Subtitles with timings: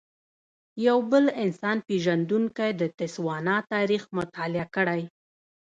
[0.87, 5.01] یو بل انسان پېژندونکی د تسوانا تاریخ مطالعه کړی.